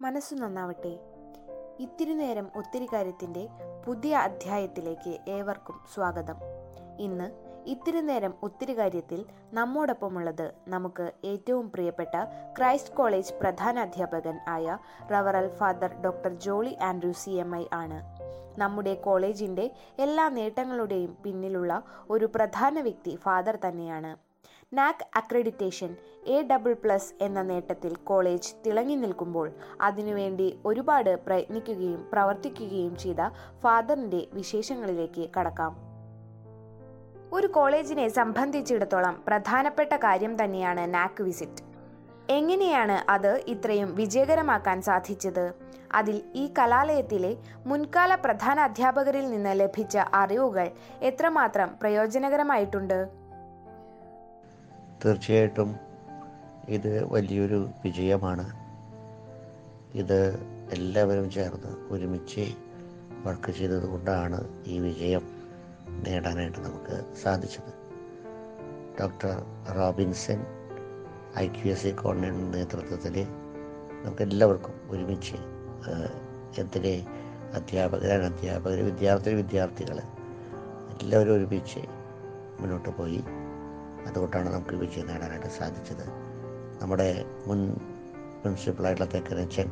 മനസ്സു 0.00 0.34
നന്നാവട്ടെ. 0.34 0.98
ഇത്തിരി 1.78 2.14
നേരം 2.14 2.50
ഒത്തിരി 2.56 2.86
കാര്യത്തിന്റെ 2.86 3.48
പുതിയ 3.86 4.16
അധ്യായത്തിലേക്ക് 4.16 5.18
ഏവർക്കും 5.28 5.80
സ്വാഗതം. 5.94 6.34
ഇന്ന് 6.98 7.30
ഇത്തിരി 7.66 8.00
നേരം 8.00 8.34
ഒത്തിരി 8.42 8.78
കാര്യത്തിൽ 8.78 9.26
നമ്മോടൊപ്പമുള്ളത് 9.52 10.54
നമുക്ക് 10.68 11.12
ഏറ്റവും 11.24 11.70
പ്രിയപ്പെട്ട 11.70 12.24
ക്രൈസ്റ്റ് 12.58 12.94
കോളേജ് 12.94 13.34
പ്രധാന 13.34 13.78
അധ്യാപകൻ 13.78 14.38
ആയ 14.48 14.78
റവറൽ 15.12 15.48
father 15.48 16.00
doctor 16.00 16.34
Jolly 16.34 16.76
Andrew 16.82 17.12
C 17.12 17.30
M 17.30 17.56
I 17.56 17.64
ആണ്. 17.72 18.04
നമ്മുടെ 18.60 18.94
കോളേജിന്റെ 18.94 19.70
എല്ലാ 19.98 20.28
നേട്ടങ്ങളുടെയും 20.28 21.16
പിന്നിലുള്ള 21.24 21.82
ഒരു 22.10 22.24
പ്രധാന 22.34 22.80
വ്യക്തി 22.80 23.16
ഫാദർ 23.16 23.58
തന്നെയാണ്. 23.68 24.27
NAAC 24.72 25.04
accreditation 25.16 25.96
A 26.26 26.42
double 26.42 26.72
plus 26.72 27.24
എന്ന 27.24 27.42
നേട്ടത്തിൽ 27.42 27.94
കോളേജ് 27.94 28.54
തിളങ്ങി 28.66 28.94
നിൽക്കുമ്പോൾ 28.94 29.50
അതിനുവേണ്ടി 29.80 30.58
ഒരുപാട് 30.64 31.16
പ്രയത്നിക്കുകയും 31.26 32.08
പ്രവർത്തിക്കുകയും 32.12 32.96
ചെയ്ത 32.96 33.16
ഫാദറിന്റെ 33.62 34.26
വിശേഷങ്ങളിലേക്ക് 34.32 35.30
കടക്കാം. 35.38 35.76
ഒരു 37.32 37.46
കോളേജിനെ 37.46 38.08
സംബന്ധിച്ചിടത്തോളം 38.08 39.24
പ്രധാനപ്പെട്ട 39.26 39.92
കാര്യം 39.92 40.44
തന്നെയാണ് 40.44 40.94
നാക് 40.94 41.22
വിസിറ്റ്. 41.22 41.62
എങ്ങനെയാണ് 42.30 43.10
അത് 43.10 43.42
ഇത്രയും 43.46 43.94
വിജയകരമാക്കാൻ 43.94 44.82
സാധിച്ചത്? 44.82 45.54
അതിൽ 45.92 46.22
ഈ 46.34 46.52
കലാലയത്തിലെ 46.58 47.36
മുൻകാല 47.66 48.14
പ്രധാന 48.14 48.60
അധ്യാപകരിൽ 48.60 49.30
നിന്ന് 49.30 49.60
ലഭിച്ച 49.60 49.98
അറിവുകൾ 50.14 50.70
എത്രമാത്രം 51.02 51.70
പ്രയോജനകരമായിട്ടുണ്ട്? 51.80 53.17
തീർച്ചയായിട്ടും 55.04 55.76
ഇത് 56.68 57.12
വലിയൊരു 57.12 57.68
വിജയമാണ്. 57.84 58.46
ഇത് 59.94 60.40
എല്ലാവരും 60.72 61.30
ചേർന്ന് 61.30 61.94
ഒരുമിച്ച് 61.94 62.44
വർക്ക് 63.24 63.50
ചെയ്തതുകൊണ്ടാണ് 63.50 64.38
ഈ 64.66 64.78
വിജയം 64.78 65.24
നേടാനായിട്ട് 65.88 66.58
നമുക്ക് 66.58 67.16
സാധിച്ചത്. 67.22 67.72
Doctor 69.00 69.34
Robinson 69.78 70.40
I 71.38 71.48
Q 71.48 71.72
S 71.72 71.82
C 71.82 71.90
കോർണറിന്റെ 71.90 72.58
നേതൃത്വത്തിൽ 72.58 73.16
നമുക്ക് 74.04 74.22
എല്ലാവർക്കും 74.22 74.74
ഒരുമിച്ച് 74.90 75.36
എന്തിനെ 76.60 77.06
അധ്യാപകർ 77.54 78.20
അധ്യാപകർ 78.22 78.78
വിദ്യാർത്ഥി 78.84 79.30
വിദ്യാർത്ഥികൾ 79.30 79.98
എല്ലാവരും 81.02 81.34
ഒരുമിച്ച് 81.34 81.80
മുന്നോട്ട് 82.60 82.88
പോയി. 82.90 83.20
അതുകൊണ്ടാണ് 84.08 84.54
നമുക്ക് 84.54 84.74
വിജയം 84.74 85.06
നേടാനായിട്ട് 85.06 85.46
സാധിച്ചത്. 85.46 86.04
നമ്മുടെ 86.82 87.24
മുൻ 87.46 87.76
പ്രിൻസിപ്പളായിട്ടുള്ള 88.42 89.10
തെക്കനച്ചൻ 89.10 89.68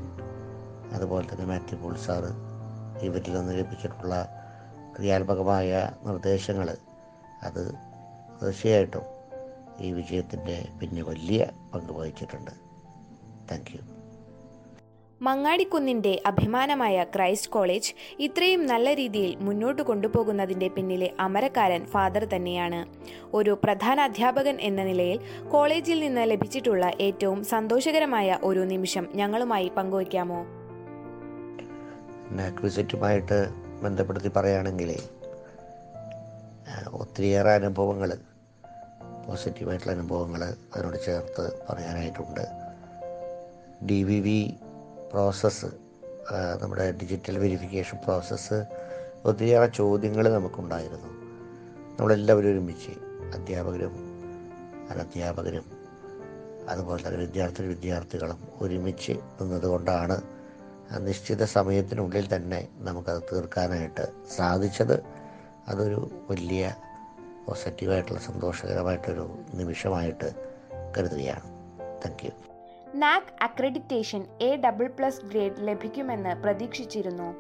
അതുപോലെ 0.93 1.27
തന്നെ 1.33 1.45
മാത്യു 1.45 1.79
പോൾ 1.79 1.97
സാറ് 1.97 2.31
ഇവരിൽ 3.05 3.39
നിന്ന് 3.39 3.59
ലഭിച്ചിട്ടുള്ള 3.59 4.15
ക്രിയാത്മകമായ 4.97 5.91
നിർദ്ദേശങ്ങൾ 6.07 6.77
അത് 7.43 7.63
തീർച്ചയായിട്ടും 8.43 9.05
ഈ 9.81 9.93
വിജയത്തിന്റെ 9.93 10.69
പിന്നെ 10.81 11.03
വലിയ 11.03 11.47
പങ്ക് 11.75 11.93
വഹിച്ചിട്ടുണ്ട്. 11.93 12.51
Thank 13.51 13.71
you. 13.77 13.96
മങ്ങാടിക്കുന്നിന്റെ 15.23 16.23
അഭിമാനമായ 16.27 17.05
ക്രൈസ്റ്റ് 17.15 17.51
കോളേജ് 17.51 17.93
ഇത്രയും 18.21 18.67
നല്ല 18.67 18.95
രീതിയിൽ 18.95 19.37
മുന്നോട്ട് 19.37 19.83
കൊണ്ടുപോകുന്നതിന്റെ 19.83 20.69
പിന്നിലെ 20.69 21.11
അമരക്കാരൻ 21.21 21.87
ഫാദർ 21.87 22.25
തന്നെയാണ്. 22.25 22.81
ഒരു 23.35 23.61
പ്രധാന 23.65 24.01
അധ്യാപകൻ 24.01 24.59
എന്ന 24.61 24.83
നിലയിൽ 24.83 25.21
കോളേജിൽ 25.53 26.01
നിന്ന് 26.01 26.31
ലഭിച്ചിട്ടുള്ള 26.31 26.93
ഏറ്റവും 27.01 27.45
സന്തോഷകരമായ 27.45 28.39
ഒരു 28.43 28.61
നിമിഷം 28.61 29.09
ഞങ്ങളുമായി 29.15 29.69
പങ്കുവയ്ക്കാമോ? 29.77 30.41
നാക്വിസിറ്റുമായിട്ട് 32.31 33.39
ബന്ധപ്പെടുത്തി 33.83 34.31
പറയുകയാണെങ്കിൽ 34.37 34.93
ഒത്തിരിയേറെ 36.93 37.51
അനുഭവങ്ങൾ 37.51 38.11
പോസിറ്റീവായിട്ടുള്ള 39.27 39.93
അനുഭവങ്ങൾ 39.93 40.43
അതിനോട് 40.75 40.99
ചേർത്ത് 41.07 41.45
പറയാനായിട്ടുണ്ട്. 41.71 42.45
ഡി 43.87 44.03
വി 44.03 44.21
വി 44.21 44.39
പ്രോസസ്സ് 45.13 45.67
നമ്മുടെ 46.63 46.91
ഡിജിറ്റൽ 46.91 47.39
വെരിഫിക്കേഷൻ 47.39 47.99
പ്രോസസ്സ് 48.05 48.59
ഒത്തിരിയേറെ 49.25 49.67
ചോദ്യങ്ങൾ 49.67 50.25
നമുക്കുണ്ടായിരുന്നു. 50.35 51.11
നമ്മളെല്ലാവരും 51.99 52.51
ഒരുമിച്ച് 52.51 52.93
അധ്യാപകരും 53.37 53.95
അനധ്യാപകരും 54.91 55.67
അതുപോലെ 56.69 57.01
തന്നെ 57.07 57.21
വിദ്യാർത്ഥി 57.21 57.63
വിദ്യാർത്ഥികളും 57.63 58.41
ഒരുമിച്ച് 58.61 59.13
നിന്നതുകൊണ്ടാണ് 59.41 60.17
നിശ്ചിത 61.07 61.45
സമയത്തിനുള്ളിൽ 61.45 62.37
തന്നെ 62.37 62.69
നമുക്കത് 62.79 63.23
തീർക്കാനായിട്ട് 63.33 64.05
സാധിച്ചത്. 64.37 64.97
അതൊരു 65.69 66.11
വലിയ 66.31 66.75
പോസിറ്റീവായിട്ടുള്ള 67.47 68.21
സന്തോഷകരമായിട്ടൊരു 68.21 69.25
നിമിഷമായിട്ട് 69.55 70.29
കരുതുകയാണ്. 70.97 71.49
Thank 72.05 72.25
you. 72.27 72.33
NAAC 72.97 73.45
accreditation 73.45 74.27
A 74.43 74.57
double 74.57 74.87
plus 74.87 75.25
grade 75.25 75.53
ലഭിക്കുമെന്ന് 75.61 76.43
പ്രതീക്ഷിച്ചിരുന്നു. 76.43 77.35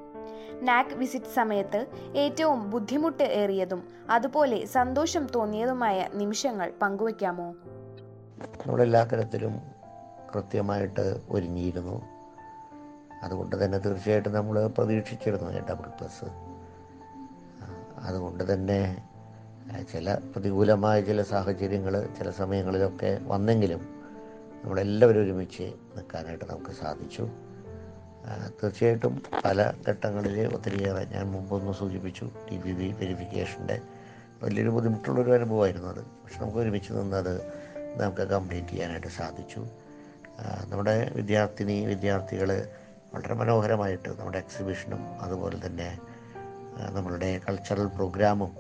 നാക് 0.62 0.94
വിസിറ്റ് 0.94 1.34
സമയത്ത് 1.34 1.86
ഏറ്റവും 2.16 2.70
ബുദ്ധിമുട്ട് 2.70 3.22
ഏറിയതും 3.22 3.88
അതുപോലെ 4.10 4.64
സന്തോഷം 4.64 5.26
തോന്നിയതുമായ 5.34 6.08
നിമിഷങ്ങൾ 6.14 6.72
പങ്കുവയ്ക്കാമോ? 6.82 7.54
നമ്മളെല്ലാ 8.66 9.04
തരത്തിലും 9.04 9.60
കൃത്യമായിട്ട് 10.34 11.20
ഒരുങ്ങിയിരുന്നു. 11.30 12.02
അതുകൊണ്ട് 13.22 13.64
തന്നെ 13.64 13.78
തീർച്ചയായിട്ടും 13.78 14.32
നമ്മൾ 14.32 14.66
പ്രതീക്ഷിച്ചിരുന്നു 14.66 15.50
എ 15.50 15.60
ഡബിൾ 15.70 15.88
പ്ലസ്. 15.88 16.24
അതുകൊണ്ട് 17.98 18.52
തന്നെ 18.52 19.08
ചില 19.92 20.14
പ്രതികൂലമായ 20.14 21.00
ചില 21.00 21.22
സാഹചര്യങ്ങൾ 21.22 22.08
ചില 22.18 22.30
സമയങ്ങളിലൊക്കെ 22.30 23.18
വന്നെങ്കിലും 23.22 23.95
നമ്മളെല്ലാവരും 24.66 25.22
ഒരുമിച്ച് 25.22 25.62
നിൽക്കാനായിട്ട് 25.96 26.44
നമുക്ക് 26.50 26.70
സാധിച്ചു. 26.70 27.24
തീർച്ചയായിട്ടും 28.58 29.22
പല 29.44 29.72
ഘട്ടങ്ങളിൽ 29.88 30.54
ഒത്തിരിയേറെ 30.54 31.04
ഞാൻ 31.04 31.32
മുമ്പൊന്ന് 31.32 31.72
സൂചിപ്പിച്ചു 31.72 32.30
ടി 32.50 32.56
ബി 32.56 32.72
ബി 32.72 32.88
വെരിഫിക്കേഷന്റെ 33.00 33.80
വലിയൊരു 34.42 34.68
ബുദ്ധിമുട്ടുള്ളൊരു 34.68 35.30
അനുഭവമായിരുന്നു 35.30 35.88
അത്. 35.88 36.02
പക്ഷെ 36.22 36.40
നമുക്ക് 36.40 36.58
ഒരുമിച്ച് 36.58 36.92
നിന്നത് 36.92 37.34
നമുക്ക് 38.02 38.22
കംപ്ലീറ്റ് 38.22 38.68
ചെയ്യാനായിട്ട് 38.68 39.06
സാധിച്ചു. 39.06 39.66
നമ്മുടെ 40.68 41.12
വിദ്യാർത്ഥിനി 41.16 41.86
വിദ്യാർത്ഥികൾ 41.86 42.68
വളരെ 43.14 43.34
മനോഹരമായിട്ട് 43.34 44.08
നമ്മുടെ 44.08 44.38
എക്സിബിഷനും 44.38 45.20
അതുപോലെ 45.20 45.66
തന്നെ 45.66 45.98
നമ്മളുടെ 46.92 47.40
കൾച്ചറൽ 47.48 47.86
പ്രോഗ്രാമും 47.86 48.52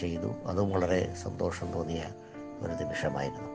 ചെയ്തു. 0.00 0.32
അതും 0.46 0.70
വളരെ 0.70 1.14
സന്തോഷം 1.22 1.72
തോന്നിയ 1.72 2.04
ഒരു 2.60 2.84
നിമിഷമായിരുന്നു. 2.84 3.50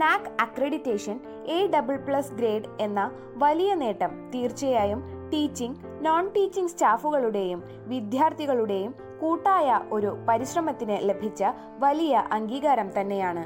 NAAC 0.00 0.28
accreditation 0.40 1.20
A 1.46 1.66
double 1.66 1.96
plus 1.96 2.32
grade 2.32 2.70
എന്ന 2.80 3.10
വലിയ 3.34 3.74
നേട്ടം. 3.74 4.30
തീർച്ചയായും 4.30 5.30
ടീച്ചിങ് 5.32 5.74
നോൺ 6.06 6.28
ടീച്ചിങ് 6.36 6.68
സ്റ്റാഫുകളുടെയും 6.68 7.64
വിദ്യാർത്ഥികളുടെയും 7.86 8.94
കൂട്ടായ 9.20 9.80
ഒരു 9.92 10.18
പരിശ്രമത്തിന് 10.28 11.08
ലഭിച്ച 11.08 11.44
വലിയ 11.78 12.16
അംഗീകാരം 12.32 13.00
തന്നെയാണ്. 13.00 13.44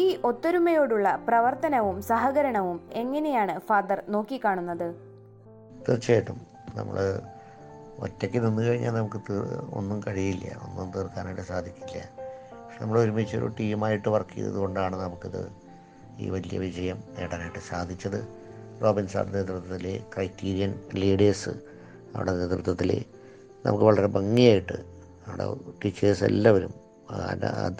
ഈ 0.00 0.20
ഒത്തൊരുമയോടുള്ള 0.24 1.08
പ്രവർത്തനവും 1.28 2.02
സഹകരണവും 2.02 2.90
എങ്ങനെയാണ് 2.92 3.58
ഫാദർ 3.58 4.02
നോക്കിക്കാണുന്നത്? 4.08 4.94
തീർച്ചയായിട്ടും. 5.88 6.40
നമ്മൾ 6.74 6.96
ഒറ്റയ്ക്ക് 7.98 8.38
നിന്ന് 8.46 8.62
കഴിഞ്ഞാൽ 8.62 8.92
നമുക്ക് 8.92 9.34
ഒന്നും 9.74 10.00
കഴിയില്ല. 10.06 10.46
ഒന്നും 10.66 10.92
തീർക്കാനായിട്ട് 10.96 11.42
സാധിക്കില്ല. 11.42 12.02
പക്ഷെ 12.54 12.84
നമ്മൾ 12.84 13.00
ഒരുമിച്ച് 13.00 13.36
ഒരു 13.36 13.46
ടീമായിട്ട് 13.60 14.08
വർക്ക് 14.08 14.34
ചെയ്തതുകൊണ്ടാണ് 14.34 14.96
നമുക്കിത് 15.00 15.63
ഈ 16.20 16.30
വലിയ 16.30 16.58
വിജയം 16.58 17.02
നേടാനായിട്ട് 17.18 17.58
സാധിച്ചത്. 17.58 18.28
റോബിൻ 18.82 19.06
സാർ 19.06 19.26
നേതൃത്വത്തിൽ 19.26 20.00
ക്രൈറ്റീരിയൻ 20.14 20.74
ലീഡേഴ്സ് 20.94 21.48
അവിടെ 22.16 22.32
നേതൃത്വത്തിൽ 22.32 23.04
നമുക്ക് 23.66 23.84
വളരെ 23.84 24.06
ഭംഗിയായിട്ട് 24.06 24.72
അവിടെ 25.26 25.56
ടീച്ചേഴ്സ് 25.84 26.24
എല്ലാവരും 26.24 26.74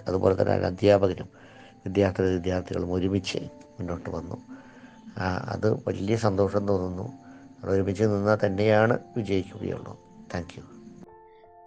അതുപോലെ 0.09 0.43
തന്നെ 0.43 0.67
അധ്യാപകരും 0.67 1.29
വിദ്യാർത്ഥി 1.87 2.23
വിദ്യാർത്ഥികളും 2.23 2.93
ഒരുമിച്ച് 2.93 3.39
മുന്നോട്ട് 3.65 4.11
വന്നു. 4.11 4.37
അത് 5.49 5.73
വലിയ 5.73 6.17
സന്തോഷം 6.17 6.69
തോന്നുന്നു. 6.69 7.13
ഒരുമിച്ച് 7.65 8.05
നിന്നാൽ 8.05 8.39
തന്നെയാണ് 8.47 8.99
വിജയിക്കുകയുള്ളൂ. 9.17 10.01
Thank 10.35 10.59
you. 10.59 10.63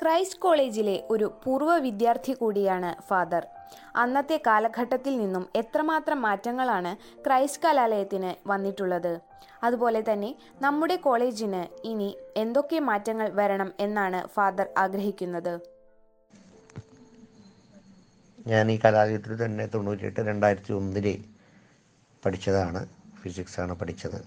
ക്രൈസ്റ്റ് 0.01 0.39
കോളേജിലെ 0.39 1.03
ഒരു 1.09 1.33
പൂർവ 1.43 1.77
വിദ്യാർത്ഥി 1.77 2.33
കൂടിയാണ് 2.33 3.01
ഫാദർ 3.01 3.47
അന്നത്തെ 4.01 4.37
കാലഘട്ടത്തിൽ 4.47 5.13
നിന്നും 5.21 5.45
എത്രമാത്രം 5.61 6.19
മാറ്റങ്ങളാണ് 6.27 6.91
ക്രൈസ്റ്റ് 7.25 7.63
കലാലയത്തിന് 7.65 8.31
വന്നിട്ടുള്ളത്. 8.51 9.13
അതുപോലെ 9.63 10.01
തന്നെ 10.09 10.29
നമ്മുടെ 10.65 10.95
കോളേജിന് 11.05 11.63
ഇനി 11.91 12.09
എന്തൊക്കെ 12.43 12.79
മാറ്റങ്ങൾ 12.89 13.27
വരണം 13.39 13.69
എന്നാണ് 13.85 14.19
ഫാദർ 14.35 14.67
ആഗ്രഹിക്കുന്നത്. 14.83 15.53
ഞാൻ 18.51 18.65
ഈ 18.71 18.75
കലാലയത്തിൽ 18.83 19.33
തന്നെ 19.45 19.65
തൊണ്ണൂറ്റിയെട്ട് 19.73 20.21
രണ്ടായിരത്തി 20.31 20.73
ഒന്നിൽ 20.79 21.07
പഠിച്ചതാണ്. 22.25 22.81
ഫിസിക്സ് 23.21 23.59
ആണ് 23.63 23.73
പഠിച്ചത്. 23.79 24.19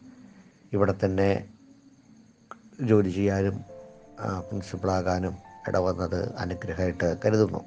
ഇവിടെ 0.75 0.95
തന്നെ 1.05 1.29
ജോലി 2.91 3.11
ചെയ്യാനും 3.17 3.57
പ്രിൻസിപ്പളാകാനും 4.47 5.35
ഇടവന്നത് 5.69 6.21
അനുഗ്രഹമായിട്ട് 6.43 7.09
കരുതുന്നു. 7.23 7.61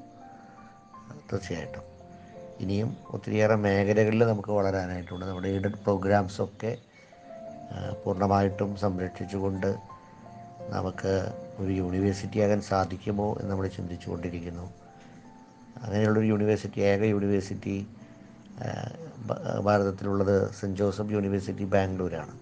തീർച്ചയായിട്ടും. 1.31 1.83
ഇനിയും 2.59 2.97
ഒത്തിരിയേറെ 3.09 3.55
മേഖലകളിൽ 3.55 4.27
നമുക്ക് 4.27 4.51
വളരാനായിട്ടുണ്ട്. 4.51 5.25
നമ്മുടെ 5.25 5.47
എയ്ഡഡ് 5.47 5.73
പ്രോഗ്രാംസൊക്കെ 5.73 6.77
പൂർണമായിട്ടും 8.03 8.75
സംരക്ഷിച്ചുകൊണ്ട് 8.75 9.75
നമുക്ക് 10.69 11.13
ഒരു 11.57 11.71
യൂണിവേഴ്സിറ്റി 11.71 12.39
ആകാൻ 12.39 12.61
സാധിക്കുമോ 12.61 13.37
എന്ന് 13.39 13.51
നമ്മൾ 13.51 13.67
ചിന്തിച്ചു 13.67 14.09
കൊണ്ടിരിക്കുന്നു 14.09 14.73
അങ്ങനെയുള്ളൊരു 15.83 16.25
യൂണിവേഴ്സിറ്റി 16.25 16.79
ഏക 16.79 17.03
യൂണിവേഴ്സിറ്റി 17.03 17.87
ഭാരതത്തിലുള്ളത് 19.65 20.51
സെന്റ് 20.51 20.77
ജോസഫ് 20.77 21.11
യൂണിവേഴ്സിറ്റി 21.11 21.63
ബാംഗ്ലൂരാണ്. 21.63 22.33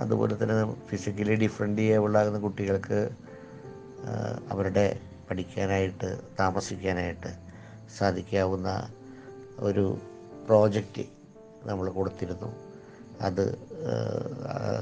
അതുപോലെ 0.00 0.34
തന്നെ 0.42 0.86
ഫിസിക്കലി 0.86 1.34
ഡിഫറെന്റ് 1.34 1.78
ചെയ്യാവുള്ളാകുന്ന 1.80 2.38
കുട്ടികൾക്ക് 2.38 3.10
അവരുടെ 4.50 4.98
പഠിക്കാനായിട്ട് 5.30 6.20
താമസിക്കാനായിട്ട് 6.40 7.45
സാധിക്കാവുന്ന 7.98 8.90
ഒരു 9.58 9.98
പ്രോജക്റ്റ് 10.46 11.02
നമ്മൾ 11.64 11.90
കൊടുത്തിരുന്നു. 11.90 12.56
അത് 13.20 13.44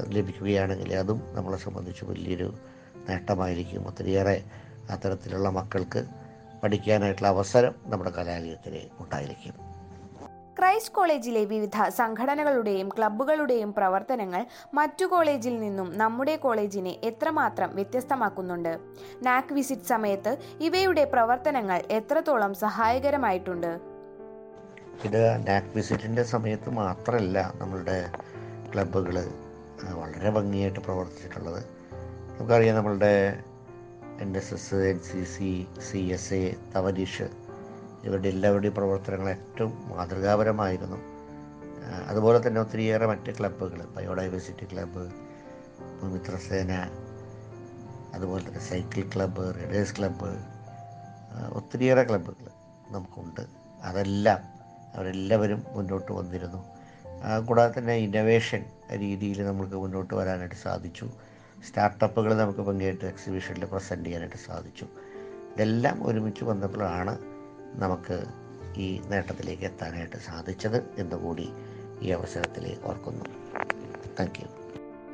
ലഭിക്കുകയാണെങ്കിൽ 0.09 0.93
അതും 0.93 1.21
നമ്മളെ 1.33 1.57
സംബന്ധിച്ച് 1.57 2.05
വലിയൊരു 2.05 2.53
നേട്ടമായിരിക്കും. 3.09 3.87
ഒത്തിരിയേറെ 3.87 4.43
അത്തരത്തിലുള്ള 4.89 5.49
മക്കൾക്ക് 5.49 6.05
പഠിക്കാനായിട്ടുള്ള 6.63 7.27
അവസരം 7.27 7.75
നമ്മുടെ 7.85 8.09
കലാലയത്തിൽ 8.09 8.87
ഉണ്ടായിരിക്കും. 8.99 9.74
ക്രൈസ്റ്റ് 10.59 10.93
കോളേജിലെ 10.95 11.45
വിവിധ 11.45 11.89
സംഘടനകളുടെയും 11.89 12.89
ക്ലബ്ബുകളുടെയും 12.89 13.73
പ്രവർത്തനങ്ങൾ 13.73 14.45
മറ്റു 14.73 15.05
കോളേജിൽ 15.05 15.59
നിന്നും 15.59 15.97
നമ്മുടെ 15.97 16.35
കോളേജിനെ 16.35 16.93
എത്രമാത്രം 17.03 17.75
വ്യത്യസ്തമാക്കുന്നുണ്ട്. 17.75 18.79
നാക് 19.23 19.53
വിസിറ്റ് 19.53 19.89
സമയത്ത് 19.89 20.37
ഇവയുടെ 20.61 21.03
പ്രവർത്തനങ്ങൾ 21.05 21.83
എത്രത്തോളം 21.91 22.53
സഹായകരമായിട്ടുണ്ട്? 22.53 23.79
ഇത് 25.03 25.47
നാക് 25.47 25.71
വിസിറ്റിന്റെ 25.75 26.23
സമയത്ത് 26.23 26.69
മാത്രമല്ല 26.69 27.53
നമ്മളുടെ 27.55 28.11
ക്ലബ്ബുകൾ 28.73 29.17
വളരെ 29.93 30.29
ഭംഗിയായിട്ട് 30.29 30.79
പ്രവർത്തിച്ചിട്ടുള്ളത്. 30.79 31.63
നമുക്കറിയാം 32.37 32.75
നമ്മളുടെ 32.75 33.39
N 34.21 34.37
S 34.37 34.53
S 34.53 34.75
N 34.75 34.99
C 34.99 35.23
C 35.23 35.67
C 35.91 35.97
S 35.97 36.33
A 36.33 36.53
തവരീഷ് 36.75 37.27
ഇവരുടെ 38.05 38.27
എല്ലാവരുടെയും 38.27 38.73
പ്രവർത്തനങ്ങൾ 38.73 39.29
ഏറ്റവും 39.29 39.89
മാതൃകാപരമായിരുന്നു. 39.89 40.97
അതുപോലെ 42.07 42.47
തന്നെ 42.47 42.61
ഒത്തിരിയേറെ 42.61 43.05
മറ്റ് 43.05 43.39
ക്ലബ്ബുകൾ 43.39 43.83
ബയോഡൈവേഴ്സിറ്റി 43.83 44.65
ക്ലബ്ബ് 44.73 45.11
മിത്രസേന 46.03 46.71
അതുപോലെ 48.13 48.47
തന്നെ 48.47 48.59
സൈക്കിൾ 48.59 49.09
ക്ലബ്ബ് 49.15 49.55
റൈഡേഴ്സ് 49.55 49.95
ക്ലബ്ബ് 49.99 50.29
ഒത്തിരിയേറെ 51.53 52.03
ക്ലബ്ബുകൾ 52.03 52.47
നമുക്കുണ്ട്. 52.91 53.41
അതെല്ലാം 53.83 54.39
അവരെല്ലാവരും 54.95 55.63
മുന്നോട്ട് 55.71 56.11
വന്നിരുന്നു. 56.11 56.65
കൂടാതെ 57.47 57.79
തന്നെ 57.79 57.95
ഇന്നവേഷൻ 57.95 58.65
രീതിയിൽ 58.95 59.45
നമുക്ക് 59.45 59.73
മുന്നോട്ട് 59.73 60.13
വരാനായിട്ട് 60.13 60.55
സാധിച്ചു. 60.55 61.09
സ്റ്റാർട്ടപ്പുകൾ 61.67 62.37
നമുക്ക് 62.37 62.59
പങ്കെടുത്ത് 62.59 63.05
എക്സിബിഷനിൽ 63.05 63.65
പ്രസന്റ് 63.65 64.05
ചെയ്യാനായിട്ട് 64.05 64.37
സാധിച്ചു. 64.37 64.85
ഇതെല്ലാം 65.53 66.07
ഒരുമിച്ച് 66.07 66.43
വന്നപ്പോഴാണ് 66.43 67.34
നമുക്ക് 67.73 68.23
ഈ 68.77 69.01
നേട്ടത്തിലേക്ക് 69.07 69.63
എത്താനായിട്ട് 69.63 70.15
സാധിച്ചത് 70.15 70.95
എന്നുകൂടി 70.97 71.53
ഈ 72.01 72.09
അവസരത്തിൽ 72.09 72.77
ഓർക്കുന്നു. 72.83 73.25
താങ്ക് 74.19 74.39
യു 74.39 74.47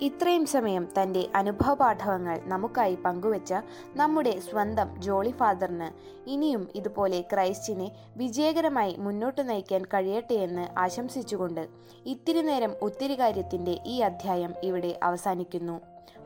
ഇത്രയും 0.06 0.46
സമയം 0.46 0.88
തന്റെ 1.02 1.28
അനുഭവ 1.36 1.74
പാഠവങ്ങൾ 1.74 2.40
നമുക്കായി 2.44 2.96
പങ്കുവച്ച 2.96 3.54
നമ്മുടെ 3.96 4.40
സ്വന്തം 4.40 5.02
ജോളി 5.02 5.32
ഫാദറിന് 5.32 5.90
ഇനിയും 6.30 6.68
ഇതുപോലെ 6.76 7.22
ക്രൈസ്റ്റിനെ 7.22 7.92
വിജയകരമായി 8.18 8.96
മുന്നോട്ട് 9.00 9.50
നയിക്കാൻ 9.50 9.82
കഴിയട്ടെ 9.86 10.34
എന്ന് 10.34 10.80
ആശംസിച്ചുകൊണ്ട് 10.80 11.68
ഇത്തിരി 12.06 12.42
നേരം 12.42 12.76
ഒത്തിരി 12.82 13.20
കാര്യത്തിന്റെ 13.20 13.80
ഈ 13.86 14.00
അധ്യായം 14.00 14.54
ഇവിടെ 14.64 15.00
അവസാനിക്കുന്നു. 15.04 15.82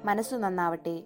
മനസ്സു 0.06 0.36
നന്നാവട്ടെ. 0.36 1.04